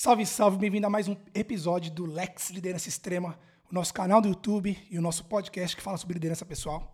Salve, 0.00 0.24
salve, 0.24 0.58
bem-vindo 0.58 0.86
a 0.86 0.90
mais 0.90 1.08
um 1.08 1.16
episódio 1.34 1.90
do 1.90 2.06
Lex 2.06 2.50
Liderança 2.50 2.88
Extrema, 2.88 3.36
o 3.68 3.74
nosso 3.74 3.92
canal 3.92 4.20
do 4.20 4.28
YouTube 4.28 4.78
e 4.88 4.96
o 4.96 5.02
nosso 5.02 5.24
podcast 5.24 5.76
que 5.76 5.82
fala 5.82 5.96
sobre 5.96 6.14
liderança 6.14 6.46
pessoal. 6.46 6.92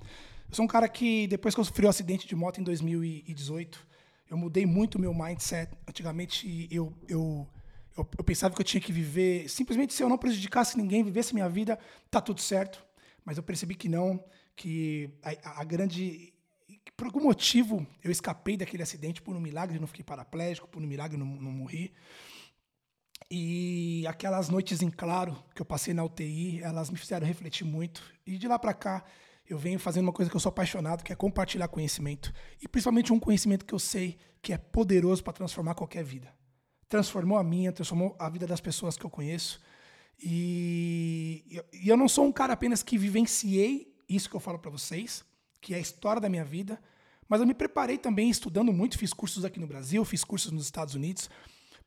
Eu 0.48 0.54
sou 0.54 0.64
um 0.64 0.66
cara 0.66 0.88
que, 0.88 1.26
depois 1.26 1.54
que 1.54 1.60
eu 1.60 1.64
sofri 1.66 1.84
o 1.84 1.88
um 1.88 1.90
acidente 1.90 2.26
de 2.26 2.34
moto 2.34 2.62
em 2.62 2.64
2018, 2.64 3.86
eu 4.30 4.38
mudei 4.38 4.64
muito 4.64 4.94
o 4.94 4.98
meu 4.98 5.12
mindset. 5.12 5.70
Antigamente, 5.86 6.66
eu, 6.70 6.94
eu, 7.06 7.46
eu, 7.94 8.08
eu, 8.16 8.24
pensava 8.24 8.54
que 8.54 8.62
eu 8.62 8.64
tinha 8.64 8.80
que 8.80 8.90
viver, 8.90 9.50
simplesmente 9.50 9.92
se 9.92 10.02
eu 10.02 10.08
não 10.08 10.16
prejudicasse 10.16 10.78
ninguém, 10.78 11.04
vivesse 11.04 11.34
minha 11.34 11.46
vida, 11.46 11.78
tá 12.10 12.22
tudo 12.22 12.40
certo. 12.40 12.82
Mas 13.22 13.36
eu 13.36 13.42
percebi 13.42 13.74
que 13.74 13.86
não, 13.86 14.24
que 14.56 15.10
a, 15.22 15.60
a 15.60 15.64
grande 15.64 16.32
por 16.96 17.06
algum 17.06 17.20
motivo, 17.20 17.86
eu 18.02 18.10
escapei 18.10 18.56
daquele 18.56 18.82
acidente 18.82 19.20
por 19.20 19.36
um 19.36 19.40
milagre, 19.40 19.78
não 19.78 19.86
fiquei 19.86 20.04
paraplégico, 20.04 20.68
por 20.68 20.82
um 20.82 20.86
milagre 20.86 21.18
não, 21.18 21.26
não 21.26 21.50
morri. 21.50 21.92
E 23.30 24.06
aquelas 24.06 24.48
noites 24.48 24.82
em 24.82 24.90
claro 24.90 25.36
que 25.54 25.62
eu 25.62 25.66
passei 25.66 25.94
na 25.94 26.04
UTI, 26.04 26.62
elas 26.62 26.90
me 26.90 26.98
fizeram 26.98 27.26
refletir 27.26 27.64
muito. 27.64 28.02
E 28.26 28.36
de 28.36 28.46
lá 28.46 28.58
para 28.58 28.74
cá, 28.74 29.04
eu 29.48 29.58
venho 29.58 29.78
fazendo 29.78 30.04
uma 30.04 30.12
coisa 30.12 30.30
que 30.30 30.36
eu 30.36 30.40
sou 30.40 30.50
apaixonado, 30.50 31.02
que 31.02 31.12
é 31.12 31.16
compartilhar 31.16 31.68
conhecimento. 31.68 32.32
E 32.60 32.68
principalmente 32.68 33.12
um 33.12 33.20
conhecimento 33.20 33.64
que 33.64 33.74
eu 33.74 33.78
sei 33.78 34.18
que 34.40 34.52
é 34.52 34.58
poderoso 34.58 35.22
para 35.22 35.32
transformar 35.32 35.74
qualquer 35.74 36.04
vida. 36.04 36.32
Transformou 36.88 37.38
a 37.38 37.44
minha, 37.44 37.72
transformou 37.72 38.14
a 38.18 38.28
vida 38.28 38.46
das 38.46 38.60
pessoas 38.60 38.96
que 38.96 39.04
eu 39.04 39.10
conheço. 39.10 39.60
E, 40.22 41.62
eu 41.84 41.96
não 41.96 42.08
sou 42.08 42.24
um 42.24 42.32
cara 42.32 42.52
apenas 42.52 42.82
que 42.82 42.96
vivenciei 42.96 43.94
isso 44.08 44.28
que 44.28 44.36
eu 44.36 44.40
falo 44.40 44.58
para 44.58 44.70
vocês, 44.70 45.24
que 45.60 45.74
é 45.74 45.78
a 45.78 45.80
história 45.80 46.20
da 46.20 46.28
minha 46.28 46.44
vida, 46.44 46.80
mas 47.28 47.40
eu 47.40 47.46
me 47.46 47.54
preparei 47.54 47.96
também 47.96 48.28
estudando 48.28 48.72
muito, 48.72 48.98
fiz 48.98 49.12
cursos 49.12 49.44
aqui 49.44 49.58
no 49.58 49.66
Brasil, 49.66 50.04
fiz 50.04 50.22
cursos 50.22 50.52
nos 50.52 50.64
Estados 50.64 50.94
Unidos, 50.94 51.30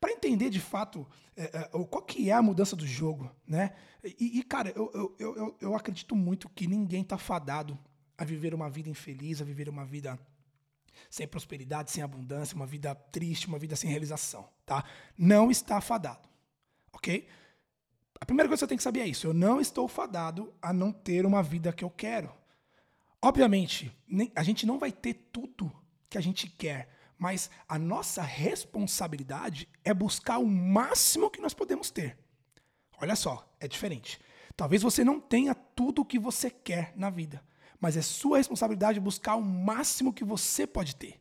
para 0.00 0.12
entender 0.12 0.50
de 0.50 0.60
fato 0.60 1.06
é, 1.36 1.44
é, 1.44 1.62
qual 1.86 2.02
que 2.02 2.30
é 2.30 2.32
a 2.32 2.42
mudança 2.42 2.76
do 2.76 2.86
jogo, 2.86 3.30
né? 3.46 3.74
E, 4.04 4.38
e 4.38 4.42
cara, 4.42 4.72
eu, 4.74 4.90
eu, 4.94 5.16
eu, 5.18 5.56
eu, 5.60 5.74
acredito 5.74 6.14
muito 6.14 6.48
que 6.48 6.66
ninguém 6.66 7.02
está 7.02 7.18
fadado 7.18 7.78
a 8.16 8.24
viver 8.24 8.54
uma 8.54 8.70
vida 8.70 8.88
infeliz, 8.88 9.40
a 9.40 9.44
viver 9.44 9.68
uma 9.68 9.84
vida 9.84 10.18
sem 11.10 11.26
prosperidade, 11.26 11.90
sem 11.90 12.02
abundância, 12.02 12.54
uma 12.54 12.66
vida 12.66 12.94
triste, 12.94 13.46
uma 13.46 13.58
vida 13.58 13.76
sem 13.76 13.90
realização, 13.90 14.48
tá? 14.64 14.84
Não 15.16 15.50
está 15.50 15.80
fadado, 15.80 16.28
ok? 16.92 17.28
A 18.20 18.26
primeira 18.26 18.48
coisa 18.48 18.58
que 18.58 18.66
você 18.66 18.68
tem 18.68 18.76
que 18.76 18.82
saber 18.82 19.00
é 19.00 19.06
isso. 19.06 19.26
Eu 19.26 19.34
não 19.34 19.60
estou 19.60 19.86
fadado 19.86 20.52
a 20.60 20.72
não 20.72 20.92
ter 20.92 21.24
uma 21.24 21.42
vida 21.42 21.72
que 21.72 21.84
eu 21.84 21.90
quero. 21.90 22.32
Obviamente, 23.22 23.96
a 24.34 24.42
gente 24.42 24.66
não 24.66 24.78
vai 24.78 24.92
ter 24.92 25.14
tudo 25.32 25.72
que 26.10 26.18
a 26.18 26.20
gente 26.20 26.48
quer, 26.48 26.88
mas 27.18 27.50
a 27.68 27.78
nossa 27.78 28.22
responsabilidade 28.22 29.68
é 29.84 29.92
buscar 29.92 30.38
o 30.38 30.46
máximo 30.46 31.30
que 31.30 31.40
nós 31.40 31.52
podemos 31.52 31.90
ter. 31.90 32.16
Olha 33.00 33.16
só, 33.16 33.52
é 33.58 33.66
diferente. 33.66 34.20
Talvez 34.56 34.82
você 34.82 35.04
não 35.04 35.20
tenha 35.20 35.54
tudo 35.54 36.02
o 36.02 36.04
que 36.04 36.18
você 36.18 36.50
quer 36.50 36.92
na 36.96 37.10
vida, 37.10 37.42
mas 37.80 37.96
é 37.96 38.02
sua 38.02 38.38
responsabilidade 38.38 39.00
buscar 39.00 39.36
o 39.36 39.42
máximo 39.42 40.12
que 40.12 40.24
você 40.24 40.66
pode 40.66 40.96
ter. 40.96 41.20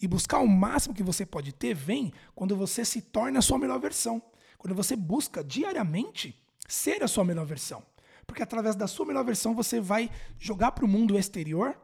E 0.00 0.06
buscar 0.06 0.40
o 0.40 0.48
máximo 0.48 0.94
que 0.94 1.02
você 1.02 1.24
pode 1.24 1.52
ter 1.52 1.74
vem 1.74 2.12
quando 2.34 2.54
você 2.54 2.84
se 2.84 3.00
torna 3.00 3.38
a 3.38 3.42
sua 3.42 3.58
melhor 3.58 3.78
versão. 3.78 4.22
Quando 4.58 4.74
você 4.74 4.94
busca 4.94 5.42
diariamente 5.42 6.38
ser 6.68 7.02
a 7.02 7.08
sua 7.08 7.24
melhor 7.24 7.46
versão. 7.46 7.82
Porque 8.26 8.42
através 8.42 8.76
da 8.76 8.86
sua 8.86 9.06
melhor 9.06 9.24
versão 9.24 9.54
você 9.54 9.80
vai 9.80 10.10
jogar 10.38 10.72
para 10.72 10.84
o 10.84 10.88
mundo 10.88 11.18
exterior 11.18 11.78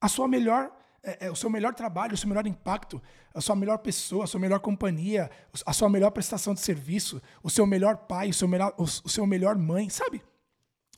a 0.00 0.08
sua 0.08 0.28
melhor 0.28 0.70
é, 1.02 1.26
é, 1.26 1.30
o 1.30 1.36
seu 1.36 1.48
melhor 1.48 1.74
trabalho, 1.74 2.14
o 2.14 2.16
seu 2.16 2.28
melhor 2.28 2.46
impacto, 2.46 3.00
a 3.34 3.40
sua 3.40 3.56
melhor 3.56 3.78
pessoa, 3.78 4.24
a 4.24 4.26
sua 4.26 4.40
melhor 4.40 4.60
companhia, 4.60 5.30
a 5.64 5.72
sua 5.72 5.88
melhor 5.88 6.10
prestação 6.10 6.54
de 6.54 6.60
serviço, 6.60 7.20
o 7.42 7.50
seu 7.50 7.66
melhor 7.66 7.96
pai, 7.96 8.30
o 8.30 8.34
seu 8.34 8.46
melhor, 8.46 8.74
o, 8.76 8.82
o 8.82 9.08
seu 9.08 9.26
melhor 9.26 9.56
mãe, 9.56 9.88
sabe? 9.88 10.22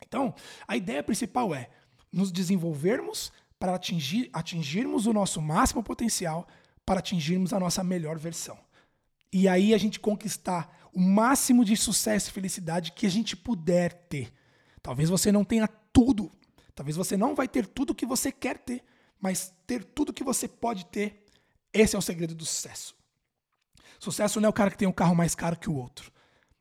Então, 0.05 0.33
a 0.67 0.75
ideia 0.75 1.01
principal 1.01 1.55
é 1.55 1.69
nos 2.11 2.31
desenvolvermos 2.31 3.31
para 3.57 3.75
atingir, 3.75 4.29
atingirmos 4.33 5.05
o 5.05 5.13
nosso 5.13 5.41
máximo 5.41 5.81
potencial, 5.81 6.47
para 6.85 6.99
atingirmos 6.99 7.53
a 7.53 7.59
nossa 7.59 7.83
melhor 7.83 8.17
versão. 8.19 8.57
E 9.31 9.47
aí 9.47 9.73
a 9.73 9.77
gente 9.77 9.99
conquistar 9.99 10.89
o 10.93 10.99
máximo 10.99 11.63
de 11.65 11.75
sucesso 11.75 12.29
e 12.29 12.33
felicidade 12.33 12.91
que 12.91 13.05
a 13.05 13.09
gente 13.09 13.35
puder 13.35 13.93
ter. 14.07 14.31
Talvez 14.81 15.09
você 15.09 15.31
não 15.31 15.43
tenha 15.43 15.67
tudo. 15.67 16.31
Talvez 16.75 16.97
você 16.97 17.15
não 17.15 17.33
vai 17.33 17.47
ter 17.47 17.65
tudo 17.65 17.95
que 17.95 18.05
você 18.05 18.31
quer 18.31 18.57
ter, 18.57 18.83
mas 19.23 19.55
ter 19.65 19.85
tudo 19.85 20.11
que 20.11 20.21
você 20.21 20.49
pode 20.49 20.85
ter, 20.87 21.23
esse 21.73 21.95
é 21.95 21.97
o 21.97 22.01
segredo 22.01 22.35
do 22.35 22.45
sucesso. 22.45 22.93
Sucesso 23.97 24.41
não 24.41 24.47
é 24.47 24.49
o 24.49 24.53
cara 24.53 24.69
que 24.69 24.77
tem 24.77 24.85
um 24.85 24.91
carro 24.91 25.15
mais 25.15 25.33
caro 25.33 25.55
que 25.55 25.69
o 25.69 25.75
outro. 25.75 26.11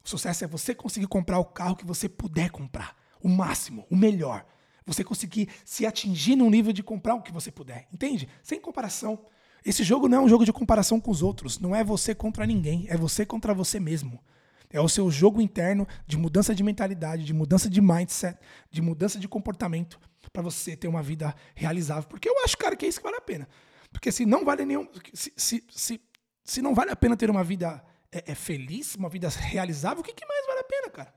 Sucesso 0.05 0.45
é 0.45 0.47
você 0.47 0.73
conseguir 0.73 1.09
comprar 1.09 1.41
o 1.41 1.45
carro 1.45 1.75
que 1.75 1.85
você 1.85 2.09
puder 2.09 2.53
comprar, 2.53 2.97
o 3.21 3.29
máximo, 3.29 3.85
o 3.91 3.97
melhor. 3.97 4.47
Você 4.87 5.03
conseguir 5.03 5.49
se 5.65 5.85
atingir 5.85 6.37
num 6.37 6.49
nível 6.49 6.73
de 6.73 6.85
comprar 6.85 7.17
o 7.17 7.23
que 7.23 7.33
você 7.33 7.51
puder, 7.51 7.89
entende? 7.93 8.29
Sem 8.45 8.61
comparação. 8.61 9.27
Esse 9.67 9.83
jogo 9.83 10.07
não 10.07 10.19
é 10.19 10.21
um 10.21 10.29
jogo 10.29 10.45
de 10.45 10.53
comparação 10.53 11.01
com 11.01 11.11
os 11.11 11.21
outros, 11.21 11.59
não 11.59 11.75
é 11.75 11.83
você 11.83 12.15
contra 12.15 12.47
ninguém, 12.47 12.87
é 12.89 12.97
você 12.97 13.27
contra 13.27 13.53
você 13.53 13.81
mesmo. 13.81 14.23
É 14.71 14.81
o 14.81 14.89
seu 14.89 15.11
jogo 15.11 15.41
interno 15.41 15.85
de 16.07 16.17
mudança 16.17 16.55
de 16.55 16.63
mentalidade, 16.63 17.25
de 17.25 17.35
mudança 17.35 17.69
de 17.69 17.81
mindset, 17.81 18.39
de 18.71 18.81
mudança 18.81 19.19
de 19.19 19.27
comportamento 19.27 19.99
para 20.31 20.43
você 20.43 20.77
ter 20.77 20.89
uma 20.89 21.03
vida 21.03 21.35
realizável. 21.55 22.09
Porque 22.09 22.29
eu 22.29 22.45
acho, 22.45 22.57
cara, 22.57 22.77
que 22.77 22.87
é 22.87 22.89
isso 22.89 22.99
que 22.99 23.05
vale 23.05 23.17
a 23.17 23.21
pena. 23.21 23.49
Porque 23.91 24.13
se 24.13 24.25
não 24.25 24.45
vale 24.45 24.65
nenhum. 24.65 24.89
Se, 25.13 25.33
se, 25.37 25.65
se, 25.71 26.01
se 26.45 26.63
não 26.63 26.75
vale 26.75 26.91
a 26.91 26.97
pena 26.97 27.17
ter 27.17 27.31
uma 27.31 27.45
vida 27.45 27.85
é, 28.11 28.33
é 28.33 28.35
feliz, 28.35 28.95
uma 28.95 29.09
vida 29.09 29.29
realizável, 29.29 30.01
o 30.01 30.05
que, 30.05 30.13
que 30.13 30.27
mais 30.27 30.47
vale 30.47 30.61
a 30.61 30.65
pena, 30.65 30.91
cara? 30.91 31.15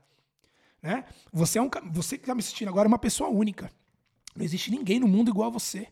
Né? 0.82 1.04
Você, 1.32 1.58
é 1.58 1.62
um, 1.62 1.70
você 1.90 2.16
que 2.16 2.24
está 2.24 2.34
me 2.34 2.40
assistindo 2.40 2.68
agora 2.68 2.86
é 2.86 2.90
uma 2.90 2.98
pessoa 2.98 3.30
única. 3.30 3.70
Não 4.34 4.44
existe 4.44 4.70
ninguém 4.70 5.00
no 5.00 5.08
mundo 5.08 5.30
igual 5.30 5.48
a 5.48 5.52
você. 5.52 5.88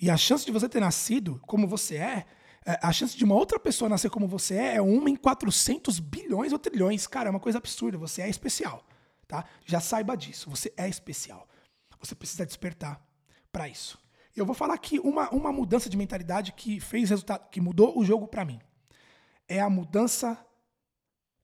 E 0.00 0.08
a 0.08 0.16
chance 0.16 0.44
de 0.44 0.52
você 0.52 0.68
ter 0.68 0.80
nascido 0.80 1.40
como 1.46 1.66
você 1.66 1.96
é 1.96 2.26
é, 2.68 2.78
a 2.82 2.92
chance 2.92 3.16
de 3.16 3.24
uma 3.24 3.34
outra 3.34 3.58
pessoa 3.58 3.88
nascer 3.88 4.10
como 4.10 4.28
você 4.28 4.54
é 4.54 4.76
é 4.76 4.82
uma 4.82 5.08
em 5.08 5.16
400 5.16 5.98
bilhões 6.00 6.52
ou 6.52 6.58
trilhões. 6.58 7.06
Cara, 7.06 7.28
é 7.28 7.30
uma 7.30 7.40
coisa 7.40 7.56
absurda. 7.56 7.96
Você 7.96 8.20
é 8.20 8.28
especial, 8.28 8.86
tá? 9.26 9.46
Já 9.64 9.80
saiba 9.80 10.14
disso. 10.14 10.50
Você 10.50 10.70
é 10.76 10.86
especial. 10.86 11.48
Você 12.00 12.14
precisa 12.14 12.46
despertar 12.46 13.02
para 13.52 13.68
isso. 13.68 13.98
Eu 14.36 14.46
vou 14.46 14.54
falar 14.54 14.74
aqui 14.74 14.98
uma, 15.00 15.28
uma 15.30 15.52
mudança 15.52 15.88
de 15.88 15.96
mentalidade 15.96 16.52
que 16.52 16.78
fez 16.78 17.10
resultado, 17.10 17.48
que 17.50 17.60
mudou 17.60 17.98
o 17.98 18.04
jogo 18.04 18.28
para 18.28 18.44
mim. 18.44 18.60
É 19.48 19.60
a 19.60 19.68
mudança. 19.68 20.38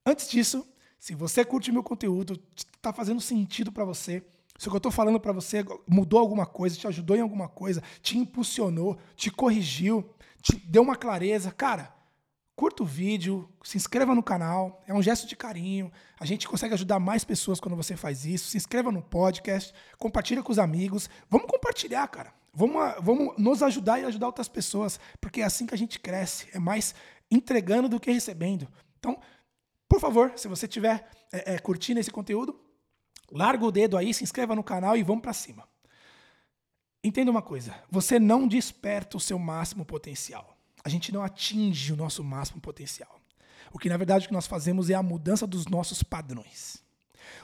Antes 0.06 0.30
disso, 0.30 0.66
se 0.98 1.14
você 1.14 1.44
curte 1.44 1.72
meu 1.72 1.82
conteúdo, 1.82 2.40
está 2.54 2.92
fazendo 2.92 3.20
sentido 3.20 3.72
para 3.72 3.84
você, 3.84 4.24
se 4.56 4.68
o 4.68 4.70
que 4.70 4.76
eu 4.76 4.78
estou 4.78 4.92
falando 4.92 5.18
para 5.18 5.32
você 5.32 5.64
mudou 5.88 6.20
alguma 6.20 6.46
coisa, 6.46 6.76
te 6.76 6.86
ajudou 6.86 7.16
em 7.16 7.20
alguma 7.20 7.48
coisa, 7.48 7.82
te 8.00 8.16
impulsionou, 8.16 8.96
te 9.16 9.30
corrigiu, 9.30 10.08
te 10.40 10.56
deu 10.56 10.82
uma 10.82 10.94
clareza, 10.94 11.50
cara, 11.50 11.92
curta 12.56 12.82
o 12.82 12.86
vídeo, 12.86 13.48
se 13.62 13.76
inscreva 13.76 14.14
no 14.14 14.22
canal, 14.22 14.82
é 14.86 14.94
um 14.94 15.02
gesto 15.02 15.26
de 15.26 15.36
carinho. 15.36 15.90
A 16.18 16.24
gente 16.24 16.48
consegue 16.48 16.74
ajudar 16.74 16.98
mais 16.98 17.24
pessoas 17.24 17.60
quando 17.60 17.76
você 17.76 17.96
faz 17.96 18.24
isso. 18.24 18.50
Se 18.50 18.56
inscreva 18.56 18.92
no 18.92 19.02
podcast, 19.02 19.72
compartilha 19.98 20.42
com 20.42 20.52
os 20.52 20.58
amigos. 20.58 21.10
Vamos 21.28 21.46
compartilhar, 21.46 22.06
cara. 22.08 22.32
Vamos, 22.52 22.94
vamos 23.00 23.36
nos 23.36 23.62
ajudar 23.62 24.00
e 24.00 24.04
ajudar 24.04 24.26
outras 24.26 24.48
pessoas, 24.48 25.00
porque 25.20 25.40
é 25.40 25.44
assim 25.44 25.66
que 25.66 25.74
a 25.74 25.78
gente 25.78 25.98
cresce. 25.98 26.48
É 26.52 26.58
mais 26.58 26.94
entregando 27.30 27.88
do 27.88 27.98
que 27.98 28.12
recebendo. 28.12 28.68
Então, 28.98 29.18
por 29.88 30.00
favor, 30.00 30.32
se 30.36 30.46
você 30.46 30.66
estiver 30.66 31.08
é, 31.32 31.54
é, 31.54 31.58
curtindo 31.58 31.98
esse 31.98 32.10
conteúdo, 32.10 32.60
larga 33.30 33.64
o 33.64 33.72
dedo 33.72 33.96
aí, 33.96 34.14
se 34.14 34.22
inscreva 34.22 34.54
no 34.54 34.62
canal 34.62 34.96
e 34.96 35.02
vamos 35.02 35.22
para 35.22 35.32
cima. 35.32 35.68
Entenda 37.02 37.30
uma 37.30 37.42
coisa: 37.42 37.74
você 37.90 38.18
não 38.20 38.46
desperta 38.46 39.16
o 39.16 39.20
seu 39.20 39.38
máximo 39.38 39.84
potencial. 39.84 40.53
A 40.84 40.88
gente 40.88 41.10
não 41.10 41.22
atinge 41.22 41.92
o 41.92 41.96
nosso 41.96 42.22
máximo 42.22 42.60
potencial. 42.60 43.20
O 43.72 43.78
que 43.78 43.88
na 43.88 43.96
verdade 43.96 44.26
o 44.26 44.28
que 44.28 44.34
nós 44.34 44.46
fazemos 44.46 44.90
é 44.90 44.94
a 44.94 45.02
mudança 45.02 45.46
dos 45.46 45.66
nossos 45.66 46.02
padrões. 46.02 46.84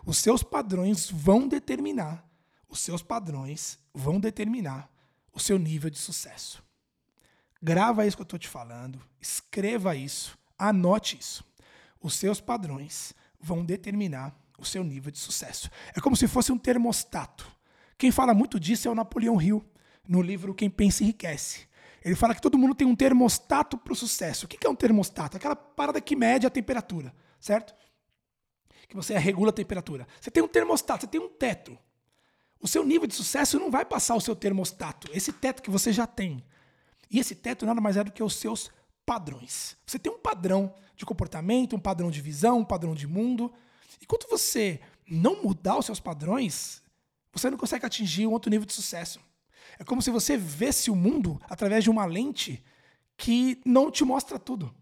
Os 0.05 0.19
seus 0.19 0.43
padrões 0.43 1.11
vão 1.11 1.49
determinar, 1.49 2.25
os 2.69 2.81
seus 2.81 3.03
padrões 3.03 3.79
vão 3.93 4.21
determinar 4.21 4.91
o 5.33 5.41
seu 5.41 5.59
nível 5.59 5.91
de 5.91 5.99
sucesso. 5.99 6.63
Grava 7.63 8.07
isso 8.07 8.17
que 8.17 8.23
eu 8.23 8.25
estou 8.25 8.39
te 8.39 8.49
falando, 8.49 9.01
escreva 9.21 9.95
isso, 9.97 10.39
anote 10.59 11.19
isso. 11.19 11.45
Os 12.01 12.15
seus 12.15 12.41
padrões 12.41 13.13
vão 13.41 13.65
determinar 13.65 14.35
o 14.59 14.65
seu 14.65 14.85
nível 14.85 15.11
de 15.11 15.19
sucesso. 15.19 15.71
É 15.95 16.01
como 16.01 16.17
se 16.17 16.29
fosse 16.29 16.53
um 16.53 16.59
termostato. 16.59 17.51
Quem 17.99 18.11
fala 18.11 18.33
muito 18.33 18.59
disso 18.59 18.89
é 18.89 18.91
o 18.91 18.95
Napoleão 18.95 19.41
Hill, 19.41 19.65
no 20.07 20.23
livro 20.23 20.55
Quem 20.55 20.71
Pensa 20.71 21.03
Enriquece. 21.03 21.69
Ele 22.03 22.15
fala 22.15 22.35
que 22.35 22.41
todo 22.41 22.57
mundo 22.57 22.75
tem 22.75 22.87
um 22.87 22.97
termostato 22.97 23.77
para 23.77 23.93
o 23.93 23.97
sucesso. 23.97 24.47
O 24.47 24.49
que 24.49 24.67
é 24.67 24.71
um 24.71 24.75
termostato? 24.75 25.37
Aquela 25.37 25.55
parada 25.55 26.01
que 26.01 26.17
mede 26.17 26.47
a 26.47 26.51
temperatura, 26.51 27.15
certo? 27.39 27.75
Que 28.89 28.97
você 28.97 29.17
regula 29.19 29.51
a 29.51 29.53
temperatura. 29.53 30.07
Você 30.21 30.31
tem 30.31 30.43
um 30.43 30.49
termostato, 30.49 31.03
você 31.03 31.07
tem 31.07 31.21
um 31.21 31.29
teto. 31.29 31.79
O 32.61 32.69
seu 32.69 32.85
nível 32.85 33.07
de 33.07 33.15
sucesso 33.15 33.59
não 33.59 33.71
vai 33.71 33.85
passar 33.85 34.15
o 34.15 34.21
seu 34.21 34.37
termostato, 34.37 35.09
esse 35.13 35.33
teto 35.33 35.63
que 35.63 35.71
você 35.71 35.93
já 35.93 36.07
tem. 36.07 36.45
E 37.11 37.19
esse 37.19 37.35
teto 37.35 37.67
nada 37.67 37.81
mais 37.81 37.97
é 37.97 38.05
do 38.05 38.13
que 38.13 38.23
os 38.23 38.37
seus 38.37 38.71
padrões. 39.05 39.77
Você 39.87 39.99
tem 39.99 40.13
um 40.13 40.19
padrão 40.19 40.75
de 40.95 41.05
comportamento, 41.07 41.75
um 41.75 41.81
padrão 41.81 42.11
de 42.11 42.21
visão, 42.21 42.59
um 42.59 42.65
padrão 42.65 42.95
de 42.95 43.07
mundo. 43.07 43.53
E 44.01 44.07
quando 44.07 44.29
você 44.29 44.81
não 45.09 45.43
mudar 45.43 45.79
os 45.79 45.87
seus 45.87 45.99
padrões, 45.99 46.83
você 47.33 47.51
não 47.51 47.59
consegue 47.59 47.87
atingir 47.87 48.27
um 48.27 48.33
outro 48.33 48.51
nível 48.51 48.67
de 48.67 48.73
sucesso. 48.73 49.21
É 49.81 49.85
como 49.85 50.03
se 50.03 50.11
você 50.11 50.37
visse 50.37 50.91
o 50.91 50.95
mundo 50.95 51.41
através 51.49 51.83
de 51.83 51.89
uma 51.89 52.05
lente 52.05 52.63
que 53.17 53.59
não 53.65 53.91
te 53.91 54.05
mostra 54.05 54.39
tudo. 54.39 54.75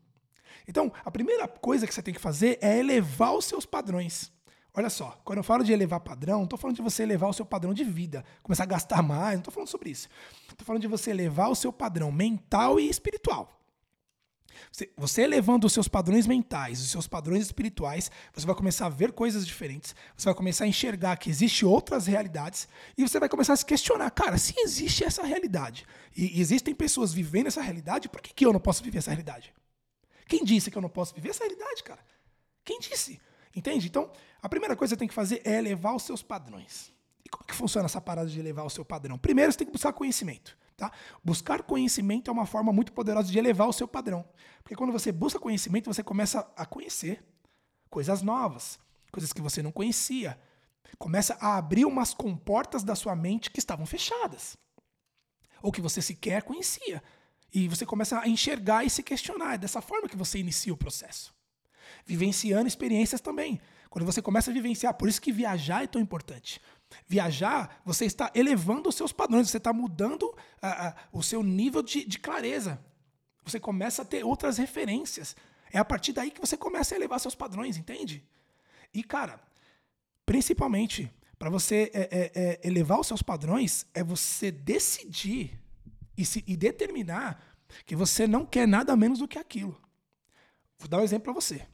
Então, 0.67 0.93
a 1.05 1.11
primeira 1.11 1.47
coisa 1.47 1.87
que 1.87 1.95
você 1.95 2.03
tem 2.03 2.13
que 2.13 2.21
fazer 2.21 2.59
é 2.61 2.81
elevar 2.81 3.33
os 3.33 3.45
seus 3.45 3.65
padrões. 3.65 4.33
Olha 4.75 4.91
só, 4.91 5.17
quando 5.25 5.39
eu 5.39 5.45
falo 5.45 5.63
de 5.63 5.73
elevar 5.73 6.01
padrão, 6.01 6.39
não 6.39 6.45
estou 6.45 6.59
falando 6.59 6.75
de 6.75 6.83
você 6.83 7.05
elevar 7.05 7.31
o 7.31 7.33
seu 7.33 7.47
padrão 7.47 7.73
de 7.73 7.85
vida, 7.85 8.25
começar 8.43 8.65
a 8.65 8.67
gastar 8.67 9.01
mais, 9.01 9.35
não 9.35 9.39
estou 9.39 9.55
falando 9.55 9.69
sobre 9.69 9.91
isso. 9.91 10.09
Estou 10.51 10.67
falando 10.67 10.83
de 10.83 10.89
você 10.89 11.11
elevar 11.11 11.49
o 11.49 11.55
seu 11.55 11.73
padrão 11.73 12.11
mental 12.11 12.81
e 12.81 12.89
espiritual. 12.89 13.58
Você, 14.73 14.91
você 14.97 15.23
elevando 15.23 15.67
os 15.67 15.73
seus 15.73 15.89
padrões 15.89 16.27
mentais, 16.27 16.81
os 16.81 16.91
seus 16.91 17.07
padrões 17.07 17.43
espirituais, 17.43 18.11
você 18.33 18.47
vai 18.47 18.55
começar 18.55 18.87
a 18.87 18.89
ver 18.89 19.13
coisas 19.13 19.47
diferentes, 19.47 19.95
você 20.17 20.27
vai 20.27 20.35
começar 20.35 20.65
a 20.65 20.69
enxergar 20.69 21.17
que 21.17 21.31
existem 21.31 21.69
outras 21.69 22.07
realidades 22.07 22.69
e 22.97 23.03
você 23.03 23.19
vai 23.21 23.29
começar 23.29 23.53
a 23.53 23.57
se 23.57 23.65
questionar, 23.65 24.11
cara, 24.11 24.39
se 24.39 24.55
existe 24.59 25.05
essa 25.05 25.25
realidade 25.25 25.87
e 26.17 26.41
existem 26.41 26.75
pessoas 26.75 27.13
vivendo 27.13 27.47
essa 27.47 27.63
realidade, 27.63 28.09
por 28.09 28.21
que, 28.21 28.35
que 28.35 28.45
eu 28.45 28.53
não 28.53 28.61
posso 28.61 28.83
viver 28.83 28.99
essa 28.99 29.11
realidade? 29.11 29.53
Quem 30.27 30.45
disse 30.45 30.71
que 30.71 30.77
eu 30.77 30.83
não 30.83 30.91
posso 30.91 31.15
viver 31.15 31.31
essa 31.31 31.45
realidade, 31.45 31.83
cara? 31.83 32.01
Quem 32.65 32.81
disse? 32.81 33.21
Entende? 33.57 33.87
Então, 33.87 34.11
a 34.43 34.49
primeira 34.49 34.77
coisa 34.77 34.95
que 34.95 34.97
você 34.97 34.99
tem 34.99 35.09
que 35.09 35.15
fazer 35.15 35.41
é 35.45 35.57
elevar 35.57 35.95
os 35.95 36.03
seus 36.03 36.23
padrões. 36.23 36.93
E 37.25 37.29
como 37.29 37.45
que 37.45 37.55
funciona 37.55 37.87
essa 37.87 38.01
parada 38.01 38.29
de 38.29 38.39
elevar 38.39 38.67
o 38.67 38.71
seu 38.71 38.85
padrão? 38.85 39.19
Primeiro, 39.19 39.53
você 39.53 39.59
tem 39.59 39.67
que 39.67 39.73
buscar 39.73 39.93
conhecimento. 39.93 40.58
Tá? 40.79 40.93
Buscar 41.25 41.65
conhecimento 41.65 42.31
é 42.31 42.33
uma 42.33 42.47
forma 42.47 42.73
muito 42.73 42.93
poderosa 42.93 43.33
de 43.33 43.37
elevar 43.37 43.69
o 43.69 43.73
seu 43.73 43.89
padrão. 43.89 44.25
Porque 44.63 44.77
quando 44.77 44.93
você 44.93 45.11
busca 45.11 45.41
conhecimento, 45.41 45.93
você 45.93 46.05
começa 46.05 46.49
a 46.57 46.65
conhecer 46.65 47.21
coisas 47.91 48.23
novas, 48.23 48.79
coisas 49.11 49.33
que 49.33 49.43
você 49.43 49.61
não 49.61 49.73
conhecia. 49.73 50.39
Começa 50.97 51.37
a 51.41 51.57
abrir 51.57 51.85
umas 51.85 52.15
comportas 52.15 52.85
da 52.85 52.95
sua 52.95 53.17
mente 53.17 53.51
que 53.51 53.59
estavam 53.59 53.85
fechadas. 53.85 54.57
Ou 55.61 55.73
que 55.73 55.81
você 55.81 56.01
sequer 56.01 56.45
conhecia. 56.45 57.03
E 57.53 57.67
você 57.67 57.85
começa 57.85 58.21
a 58.21 58.29
enxergar 58.29 58.85
e 58.85 58.91
se 58.91 59.03
questionar. 59.03 59.55
É 59.55 59.59
dessa 59.59 59.83
forma 59.83 60.09
que 60.09 60.17
você 60.17 60.39
inicia 60.39 60.73
o 60.73 60.77
processo. 60.77 61.35
Vivenciando 62.07 62.69
experiências 62.69 63.21
também. 63.21 63.61
Quando 63.91 64.05
você 64.05 64.23
começa 64.23 64.53
a 64.53 64.55
vivenciar, 64.55 64.95
por 64.95 65.09
isso 65.09 65.21
que 65.21 65.33
viajar 65.33 65.83
é 65.83 65.89
tão 65.89 66.01
importante. 66.01 66.61
Viajar, 67.07 67.81
você 67.85 68.05
está 68.05 68.31
elevando 68.35 68.89
os 68.89 68.95
seus 68.95 69.13
padrões, 69.13 69.51
você 69.51 69.59
está 69.59 69.73
mudando 69.73 70.25
uh, 70.25 70.33
uh, 70.33 70.95
o 71.13 71.23
seu 71.23 71.43
nível 71.43 71.83
de, 71.83 72.05
de 72.05 72.19
clareza. 72.19 72.81
Você 73.45 73.59
começa 73.61 74.03
a 74.03 74.05
ter 74.05 74.25
outras 74.25 74.59
referências. 74.59 75.37
É 75.73 75.79
a 75.79 75.85
partir 75.85 76.13
daí 76.13 76.31
que 76.31 76.41
você 76.41 76.57
começa 76.57 76.95
a 76.95 76.97
elevar 76.97 77.21
seus 77.21 77.35
padrões, 77.35 77.77
entende? 77.77 78.25
E, 78.93 79.03
cara, 79.03 79.41
principalmente, 80.25 81.11
para 81.39 81.51
você 81.51 81.91
é, 81.95 82.01
é, 82.01 82.33
é, 82.35 82.61
elevar 82.63 82.99
os 82.99 83.07
seus 83.07 83.23
padrões, 83.23 83.87
é 83.95 84.03
você 84.03 84.51
decidir 84.51 85.59
e, 86.17 86.25
se, 86.25 86.43
e 86.47 86.57
determinar 86.57 87.43
que 87.85 87.95
você 87.95 88.27
não 88.27 88.45
quer 88.45 88.67
nada 88.67 88.97
menos 88.97 89.19
do 89.19 89.29
que 89.29 89.39
aquilo. 89.39 89.81
Vou 90.79 90.89
dar 90.89 90.99
um 90.99 91.05
exemplo 91.05 91.25
para 91.25 91.41
você. 91.41 91.67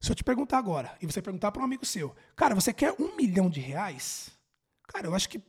Se 0.00 0.10
eu 0.10 0.14
te 0.14 0.22
perguntar 0.22 0.58
agora, 0.58 0.96
e 1.00 1.06
você 1.06 1.20
perguntar 1.20 1.50
para 1.50 1.62
um 1.62 1.64
amigo 1.64 1.84
seu, 1.84 2.14
cara, 2.36 2.54
você 2.54 2.72
quer 2.72 2.94
um 2.98 3.16
milhão 3.16 3.50
de 3.50 3.60
reais? 3.60 4.30
Cara, 4.88 5.06
eu 5.06 5.14
acho 5.14 5.28
que 5.28 5.40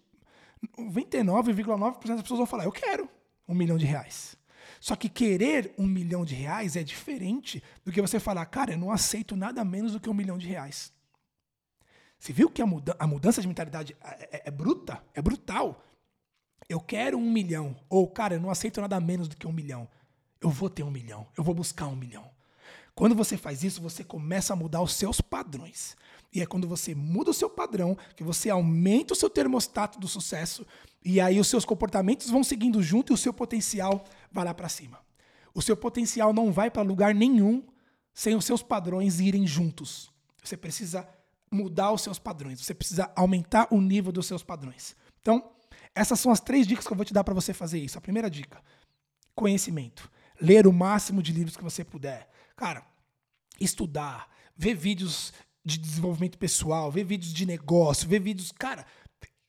99,9% 0.77 2.07
das 2.07 2.21
pessoas 2.21 2.37
vão 2.37 2.45
falar, 2.45 2.65
eu 2.65 2.71
quero 2.71 3.09
um 3.47 3.55
milhão 3.55 3.77
de 3.77 3.85
reais. 3.85 4.37
Só 4.79 4.95
que 4.95 5.09
querer 5.09 5.73
um 5.77 5.87
milhão 5.87 6.23
de 6.23 6.35
reais 6.35 6.75
é 6.75 6.83
diferente 6.83 7.63
do 7.83 7.91
que 7.91 8.01
você 8.01 8.19
falar, 8.19 8.45
cara, 8.45 8.73
eu 8.73 8.77
não 8.77 8.91
aceito 8.91 9.35
nada 9.35 9.65
menos 9.65 9.93
do 9.93 9.99
que 9.99 10.09
um 10.09 10.13
milhão 10.13 10.37
de 10.37 10.47
reais. 10.47 10.93
Você 12.19 12.33
viu 12.33 12.49
que 12.49 12.61
a, 12.61 12.65
muda 12.65 12.95
a 12.99 13.07
mudança 13.07 13.41
de 13.41 13.47
mentalidade 13.47 13.95
é, 14.01 14.37
é, 14.37 14.41
é, 14.45 14.51
bruta? 14.51 15.01
É 15.13 15.21
brutal. 15.21 15.83
Eu 16.67 16.79
quero 16.79 17.17
um 17.17 17.31
milhão. 17.31 17.75
Ou, 17.89 18.07
cara, 18.09 18.35
eu 18.35 18.41
não 18.41 18.49
aceito 18.49 18.81
nada 18.81 18.99
menos 18.99 19.27
do 19.27 19.37
que 19.37 19.47
um 19.47 19.53
milhão. 19.53 19.87
Eu 20.41 20.49
vou 20.49 20.69
ter 20.69 20.83
um 20.83 20.91
milhão. 20.91 21.27
Eu 21.37 21.43
vou 21.43 21.55
buscar 21.55 21.87
um 21.87 21.95
milhão. 21.95 22.29
Quando 22.93 23.15
você 23.15 23.37
faz 23.37 23.63
isso, 23.63 23.81
você 23.81 24.03
começa 24.03 24.51
a 24.51 24.55
mudar 24.55 24.81
os 24.81 24.93
seus 24.93 25.21
padrões. 25.21 25.95
E 26.33 26.41
é 26.41 26.45
quando 26.45 26.67
você 26.67 26.93
muda 26.93 27.31
o 27.31 27.33
seu 27.33 27.49
padrão 27.49 27.97
que 28.15 28.23
você 28.23 28.49
aumenta 28.49 29.13
o 29.13 29.15
seu 29.15 29.29
termostato 29.29 29.99
do 29.99 30.07
sucesso 30.07 30.65
e 31.03 31.19
aí 31.19 31.39
os 31.39 31.47
seus 31.47 31.65
comportamentos 31.65 32.29
vão 32.29 32.43
seguindo 32.43 32.83
junto 32.83 33.11
e 33.11 33.15
o 33.15 33.17
seu 33.17 33.33
potencial 33.33 34.03
vai 34.31 34.45
lá 34.45 34.53
para 34.53 34.69
cima. 34.69 34.99
O 35.53 35.61
seu 35.61 35.75
potencial 35.75 36.31
não 36.31 36.51
vai 36.51 36.69
para 36.69 36.83
lugar 36.83 37.15
nenhum 37.15 37.63
sem 38.13 38.35
os 38.35 38.45
seus 38.45 38.61
padrões 38.61 39.19
irem 39.19 39.47
juntos. 39.47 40.11
Você 40.43 40.55
precisa 40.55 41.07
mudar 41.51 41.91
os 41.91 42.01
seus 42.01 42.19
padrões, 42.19 42.61
você 42.61 42.73
precisa 42.75 43.11
aumentar 43.15 43.67
o 43.71 43.81
nível 43.81 44.11
dos 44.11 44.27
seus 44.27 44.43
padrões. 44.43 44.95
Então, 45.21 45.51
essas 45.95 46.19
são 46.19 46.31
as 46.31 46.39
três 46.39 46.67
dicas 46.67 46.85
que 46.85 46.93
eu 46.93 46.97
vou 46.97 47.05
te 47.05 47.13
dar 47.13 47.23
para 47.23 47.33
você 47.33 47.53
fazer 47.53 47.79
isso. 47.79 47.97
A 47.97 48.01
primeira 48.01 48.29
dica: 48.29 48.61
conhecimento. 49.33 50.09
Ler 50.41 50.67
o 50.67 50.71
máximo 50.71 51.21
de 51.21 51.33
livros 51.33 51.57
que 51.57 51.63
você 51.63 51.83
puder. 51.83 52.29
Cara, 52.55 52.85
estudar, 53.59 54.29
ver 54.55 54.73
vídeos 54.73 55.33
de 55.63 55.77
desenvolvimento 55.77 56.37
pessoal, 56.37 56.91
ver 56.91 57.03
vídeos 57.03 57.33
de 57.33 57.45
negócio, 57.45 58.07
ver 58.07 58.19
vídeos. 58.19 58.51
Cara, 58.51 58.85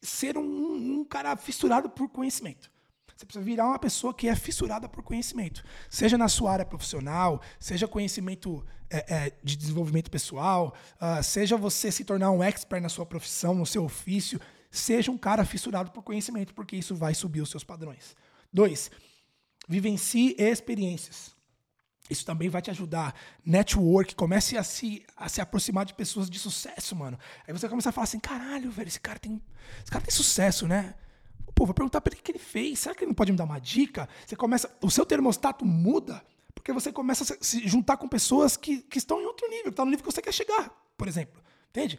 ser 0.03 0.37
um, 0.37 1.01
um 1.01 1.05
cara 1.05 1.37
fissurado 1.37 1.89
por 1.89 2.09
conhecimento. 2.09 2.71
Você 3.21 3.27
precisa 3.27 3.45
virar 3.45 3.67
uma 3.67 3.79
pessoa 3.79 4.15
que 4.15 4.29
é 4.29 4.35
fissurada 4.35 4.89
por 4.89 5.03
conhecimento. 5.03 5.63
Seja 5.91 6.17
na 6.17 6.27
sua 6.27 6.53
área 6.53 6.65
profissional, 6.65 7.43
seja 7.59 7.87
conhecimento 7.87 8.65
é, 8.89 9.15
é, 9.15 9.33
de 9.45 9.57
desenvolvimento 9.57 10.11
pessoal, 10.11 10.75
uh, 10.97 11.23
seja 11.23 11.55
você 11.55 11.93
se 11.93 12.03
tornar 12.03 12.31
um 12.31 12.43
expert 12.43 12.83
na 12.83 12.89
sua 12.89 13.05
profissão, 13.05 13.55
no 13.55 13.67
seu 13.67 13.85
ofício. 13.85 14.41
Seja 14.71 15.11
um 15.11 15.19
cara 15.19 15.45
fissurado 15.45 15.91
por 15.91 16.03
conhecimento, 16.03 16.55
porque 16.55 16.77
isso 16.77 16.95
vai 16.95 17.13
subir 17.13 17.43
os 17.43 17.51
seus 17.51 17.63
padrões. 17.63 18.17
Dois, 18.51 18.91
vivencie 19.69 20.35
experiências. 20.39 21.37
Isso 22.11 22.27
também 22.27 22.49
vai 22.49 22.61
te 22.61 22.71
ajudar. 22.71 23.15
Network, 23.47 24.15
comece 24.17 24.59
a 24.59 24.65
se, 24.65 25.07
a 25.17 25.29
se 25.29 25.41
aproximar 25.41 25.87
de 25.87 25.95
pessoas 25.95 26.29
de 26.29 26.39
sucesso, 26.39 26.97
mano. 26.97 27.17
Aí 27.47 27.53
você 27.55 27.69
começa 27.69 27.91
a 27.91 27.93
falar 27.93 28.05
assim: 28.05 28.19
caralho, 28.19 28.71
velho, 28.71 28.89
esse 28.89 29.01
cara 29.01 29.19
tem, 29.19 29.41
esse 29.81 29.91
cara 29.91 30.05
tem 30.05 30.13
sucesso, 30.13 30.67
né? 30.67 30.95
Pô, 31.55 31.65
vou 31.65 31.75
perguntar 31.75 32.01
pra 32.01 32.13
ele 32.13 32.21
o 32.21 32.25
que 32.25 32.33
ele 32.33 32.39
fez. 32.39 32.81
Será 32.81 32.95
que 32.95 33.05
ele 33.05 33.11
não 33.11 33.15
pode 33.15 33.31
me 33.31 33.39
dar 33.39 33.45
uma 33.45 33.61
dica? 33.61 34.09
Você 34.27 34.35
começa. 34.35 34.71
O 34.83 34.91
seu 34.91 35.07
termostato 35.07 35.65
muda 35.65 36.23
porque 36.55 36.73
você 36.73 36.93
começa 36.93 37.23
a 37.23 37.37
se 37.41 37.67
juntar 37.67 37.97
com 37.97 38.09
pessoas 38.09 38.57
que, 38.57 38.83
que 38.83 38.99
estão 38.99 39.21
em 39.21 39.25
outro 39.25 39.49
nível, 39.49 39.65
que 39.65 39.71
estão 39.71 39.85
no 39.85 39.91
nível 39.91 40.05
que 40.05 40.13
você 40.13 40.21
quer 40.21 40.33
chegar, 40.33 40.71
por 40.97 41.09
exemplo. 41.09 41.41
Entende? 41.71 41.99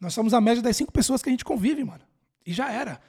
Nós 0.00 0.12
somos 0.12 0.34
a 0.34 0.40
média 0.40 0.62
das 0.62 0.76
cinco 0.76 0.92
pessoas 0.92 1.22
que 1.22 1.28
a 1.28 1.32
gente 1.32 1.44
convive, 1.44 1.82
mano. 1.84 2.02
E 2.44 2.52
já 2.52 2.70
era. 2.70 3.00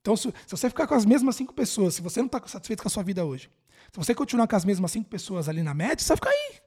Então, 0.00 0.16
se, 0.16 0.28
se 0.28 0.50
você 0.50 0.68
ficar 0.68 0.86
com 0.86 0.94
as 0.94 1.04
mesmas 1.04 1.36
cinco 1.36 1.54
pessoas, 1.54 1.94
se 1.94 2.02
você 2.02 2.20
não 2.20 2.26
está 2.26 2.44
satisfeito 2.46 2.82
com 2.82 2.88
a 2.88 2.90
sua 2.90 3.02
vida 3.02 3.24
hoje, 3.24 3.50
se 3.92 3.98
você 3.98 4.14
continuar 4.14 4.46
com 4.46 4.56
as 4.56 4.64
mesmas 4.64 4.90
cinco 4.90 5.08
pessoas 5.08 5.48
ali 5.48 5.62
na 5.62 5.74
média, 5.74 5.98
você 5.98 6.08
vai 6.08 6.16
ficar 6.16 6.30
aí. 6.30 6.60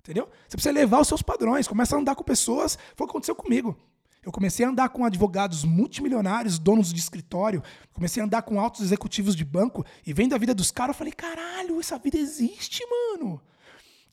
Entendeu? 0.00 0.28
Você 0.48 0.56
precisa 0.56 0.72
levar 0.72 1.00
os 1.00 1.08
seus 1.08 1.22
padrões, 1.22 1.66
começa 1.66 1.96
a 1.96 1.98
andar 1.98 2.14
com 2.14 2.22
pessoas. 2.22 2.76
Foi 2.94 3.04
o 3.04 3.08
que 3.08 3.12
aconteceu 3.12 3.34
comigo. 3.34 3.76
Eu 4.22 4.32
comecei 4.32 4.64
a 4.64 4.68
andar 4.68 4.88
com 4.88 5.04
advogados 5.04 5.64
multimilionários, 5.64 6.58
donos 6.58 6.92
de 6.92 6.98
escritório, 6.98 7.62
comecei 7.92 8.22
a 8.22 8.26
andar 8.26 8.42
com 8.42 8.58
altos 8.58 8.80
executivos 8.80 9.36
de 9.36 9.44
banco 9.44 9.84
e 10.06 10.14
vendo 10.14 10.34
a 10.34 10.38
vida 10.38 10.54
dos 10.54 10.70
caras, 10.70 10.94
eu 10.94 10.98
falei: 10.98 11.12
caralho, 11.12 11.78
essa 11.78 11.98
vida 11.98 12.16
existe, 12.16 12.82
mano. 12.86 13.40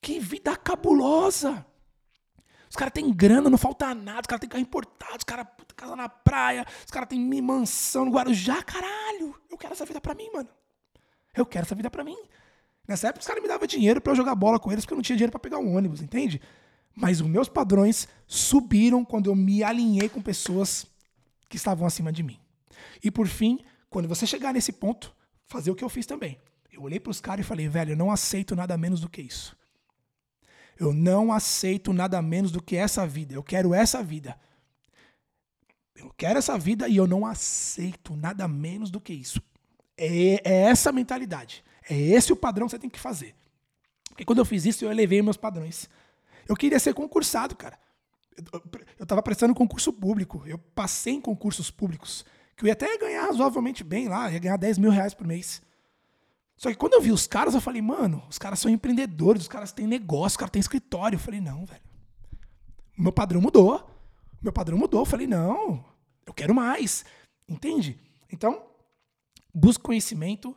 Que 0.02 0.20
vida 0.20 0.56
cabulosa. 0.58 1.66
Os 2.70 2.76
caras 2.76 2.94
têm 2.94 3.14
grana, 3.14 3.50
não 3.50 3.58
falta 3.58 3.94
nada, 3.94 4.22
os 4.22 4.28
caras 4.28 4.40
têm 4.40 4.50
carro 4.50 4.62
importado, 4.62 5.18
os 5.18 5.24
caras 5.24 5.48
casa 5.82 5.96
na 5.96 6.08
praia, 6.08 6.66
os 6.86 6.92
caras 6.92 7.10
têm 7.10 7.42
mansão 7.42 8.06
no 8.06 8.12
Guarujá, 8.12 8.62
caralho. 8.64 9.36
Eu 9.50 9.58
quero 9.58 9.74
essa 9.74 9.86
vida 9.86 10.00
pra 10.00 10.14
mim, 10.14 10.30
mano. 10.32 10.50
Eu 11.36 11.46
quero 11.46 11.66
essa 11.66 11.76
vida 11.76 11.90
pra 11.90 12.04
mim. 12.04 12.18
Nessa 12.88 13.08
época 13.08 13.22
os 13.22 13.28
caras 13.28 13.42
me 13.42 13.48
davam 13.48 13.68
dinheiro 13.68 14.02
para 14.02 14.12
eu 14.12 14.16
jogar 14.16 14.36
bola 14.36 14.60
com 14.60 14.72
eles 14.72 14.84
porque 14.84 14.94
eu 14.94 14.98
não 14.98 15.04
tinha 15.04 15.16
dinheiro 15.16 15.32
para 15.32 15.40
pegar 15.40 15.60
um 15.60 15.76
ônibus, 15.76 16.02
entende? 16.02 16.42
Mas 16.96 17.22
os 17.22 17.28
meus 17.28 17.48
padrões 17.48 18.08
subiram 18.28 19.06
quando 19.06 19.30
eu 19.30 19.36
me 19.36 19.64
alinhei 19.64 20.10
com 20.10 20.22
pessoas 20.22 20.86
que 21.48 21.56
estavam 21.56 21.88
acima 21.88 22.12
de 22.12 22.24
mim. 22.24 22.40
E 23.04 23.10
por 23.10 23.28
fim, 23.28 23.60
quando 23.90 24.08
você 24.08 24.26
chegar 24.26 24.54
nesse 24.54 24.72
ponto, 24.72 25.16
fazer 25.46 25.72
o 25.72 25.76
que 25.76 25.84
eu 25.84 25.90
fiz 25.90 26.06
também. 26.06 26.38
Eu 26.72 26.82
olhei 26.82 27.00
para 27.00 27.12
os 27.12 27.22
caras 27.22 27.46
e 27.46 27.48
falei, 27.48 27.68
velho, 27.68 27.92
eu 27.92 27.98
não 27.98 28.12
aceito 28.12 28.56
nada 28.56 28.78
menos 28.78 29.02
do 29.02 29.10
que 29.10 29.22
isso. 29.22 29.56
Eu 30.80 30.94
não 30.94 31.32
aceito 31.32 31.94
nada 31.94 32.22
menos 32.22 32.52
do 32.52 32.62
que 32.62 32.76
essa 32.76 33.06
vida. 33.06 33.34
Eu 33.36 33.44
quero 33.44 33.74
essa 33.74 34.02
vida. 34.02 34.40
Eu 35.96 36.10
quero 36.18 36.40
essa 36.40 36.58
vida 36.58 36.88
e 36.88 36.98
eu 36.98 37.06
não 37.06 37.26
aceito 37.26 38.16
nada 38.16 38.48
menos 38.48 38.90
do 38.90 39.00
que 39.00 39.14
isso. 39.14 39.42
É, 40.02 40.42
é 40.44 40.62
essa 40.64 40.92
mentalidade. 40.92 41.64
É 41.88 41.96
esse 41.96 42.34
o 42.34 42.36
padrão 42.36 42.66
que 42.66 42.72
você 42.72 42.80
tem 42.80 42.90
que 42.90 43.00
fazer. 43.00 43.36
Porque 44.10 44.26
quando 44.26 44.40
eu 44.40 44.46
fiz 44.46 44.66
isso, 44.66 44.84
eu 44.84 44.92
elevei 44.92 45.22
meus 45.22 45.38
padrões. 45.38 45.88
Eu 46.48 46.56
queria 46.56 46.80
ser 46.80 46.94
concursado, 46.96 47.56
cara. 47.56 47.78
Eu 48.98 49.04
estava 49.04 49.22
prestando 49.22 49.54
concurso 49.54 49.94
público. 49.94 50.42
Eu 50.48 50.58
passei 50.58 51.14
em 51.14 51.22
concursos 51.22 51.70
públicos. 51.70 52.26
Que 52.58 52.64
eu 52.64 52.68
ia 52.68 52.74
até 52.74 52.98
ganhar 52.98 53.28
razoavelmente 53.28 53.84
bem 53.84 54.08
lá. 54.08 54.32
Ia 54.32 54.40
ganhar 54.40 54.58
10 54.58 54.80
mil 54.80 54.90
reais 54.90 55.14
por 55.14 55.28
mês. 55.28 55.62
Só 56.58 56.70
que 56.70 56.76
quando 56.76 56.94
eu 56.94 57.02
vi 57.02 57.12
os 57.12 57.28
caras, 57.28 57.54
eu 57.54 57.62
falei, 57.62 57.82
mano, 57.82 58.24
os 58.30 58.38
caras 58.38 58.60
são 58.60 58.72
empreendedores, 58.72 59.44
os 59.44 59.48
caras 59.48 59.72
têm 59.72 59.88
negócio, 59.88 60.34
os 60.34 60.38
caras 60.38 60.52
têm 60.52 60.60
escritório. 60.60 61.16
Eu 61.16 61.20
falei, 61.20 61.42
não, 61.42 61.66
velho. 61.66 61.82
Meu 62.98 63.12
padrão 63.12 63.40
mudou. 63.40 63.88
Meu 64.42 64.52
padrão 64.52 64.78
mudou. 64.78 65.02
Eu 65.02 65.06
falei, 65.06 65.28
não, 65.28 65.86
eu 66.26 66.34
quero 66.34 66.56
mais. 66.56 67.06
Entende? 67.48 68.00
Então, 68.32 68.71
busque 69.54 69.84
conhecimento, 69.84 70.56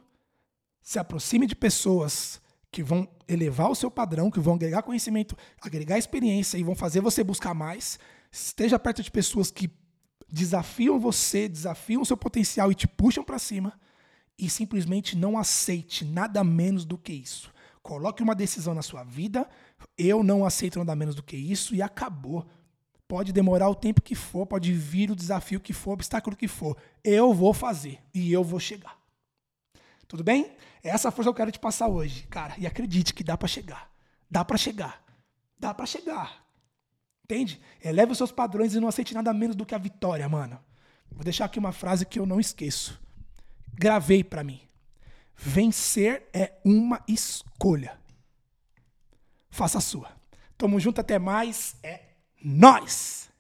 se 0.83 0.99
aproxime 0.99 1.47
de 1.47 1.57
pessoas 1.57 2.41
que 2.71 2.83
vão 2.83 3.09
elevar 3.29 3.71
o 3.71 3.75
seu 3.75 3.91
padrão, 3.91 4.31
que 4.31 4.41
vão 4.41 4.55
agregar 4.55 4.83
conhecimento, 4.83 5.37
agregar 5.61 5.99
experiência 5.99 6.59
e 6.59 6.63
vão 6.63 6.75
fazer 6.75 7.01
você 7.01 7.23
buscar 7.23 7.55
mais. 7.55 7.99
Esteja 8.31 8.79
perto 8.79 9.03
de 9.03 9.11
pessoas 9.11 9.51
que 9.51 9.71
desafiam 10.29 10.99
você, 10.99 11.49
desafiam 11.49 12.03
o 12.03 12.07
seu 12.07 12.17
potencial 12.17 12.73
e 12.73 12.75
te 12.75 12.89
puxam 12.89 13.23
para 13.23 13.39
cima 13.39 13.79
e 14.39 14.51
simplesmente 14.51 15.17
não 15.17 15.39
aceite 15.39 16.05
nada 16.05 16.43
menos 16.43 16.85
do 16.85 16.99
que 16.99 17.13
isso. 17.13 17.53
Coloque 17.83 18.23
uma 18.23 18.35
decisão 18.35 18.75
na 18.75 18.83
sua 18.83 19.05
vida, 19.05 19.49
eu 19.97 20.23
não 20.23 20.45
aceito 20.45 20.79
nada 20.79 20.97
menos 20.97 21.15
do 21.15 21.23
que 21.23 21.37
isso 21.37 21.75
e 21.75 21.83
acabou. 21.83 22.47
Pode 23.07 23.33
demorar 23.33 23.69
o 23.69 23.75
tempo 23.75 24.01
que 24.01 24.15
for, 24.15 24.47
pode 24.47 24.73
vir 24.73 25.11
o 25.11 25.17
desafio 25.17 25.61
que 25.61 25.73
for, 25.73 25.91
o 25.91 25.95
obstáculo 25.95 26.37
que 26.37 26.49
for. 26.49 26.77
Eu 27.03 27.35
vou 27.35 27.53
fazer 27.53 28.01
e 28.15 28.33
eu 28.33 28.43
vou 28.43 28.59
chegar. 28.59 28.99
Tudo 30.09 30.25
bem? 30.25 30.57
É 30.83 30.91
essa 30.91 31.11
força 31.11 31.29
eu 31.29 31.35
quero 31.35 31.53
te 31.53 31.59
passar 31.59 31.89
hoje, 31.89 32.27
cara. 32.29 32.55
E 32.59 32.67
acredite 32.67 33.13
que 33.13 33.25
dá 33.25 33.37
para 33.37 33.49
chegar. 33.49 33.91
Dá 34.31 34.45
para 34.45 34.57
chegar. 34.57 35.05
Dá 35.59 35.75
para 35.75 35.87
chegar. 35.87 36.45
Entende? 37.25 37.61
Eleve 37.83 38.13
os 38.13 38.19
seus 38.19 38.33
padrões 38.33 38.75
e 38.75 38.81
não 38.81 38.89
aceite 38.89 39.15
nada 39.15 39.33
menos 39.33 39.57
do 39.57 39.65
que 39.65 39.75
a 39.75 39.79
vitória, 39.79 40.29
mano. 40.29 40.59
Vou 41.11 41.25
deixar 41.25 41.47
aqui 41.47 41.59
uma 41.59 41.73
frase 41.73 42.05
que 42.05 42.19
eu 42.19 42.27
não 42.27 42.41
esqueço 42.41 43.03
gravei 43.75 44.23
para 44.23 44.45
mim. 44.45 44.61
Vencer 45.37 46.29
é 46.33 46.53
uma 46.65 47.03
escolha. 47.09 47.99
Faça 49.51 49.79
a 49.79 49.81
sua. 49.81 50.11
Tamo 50.57 50.79
junto 50.79 51.01
até 51.01 51.19
mais. 51.19 51.77
É 51.83 52.14
nós. 52.45 53.31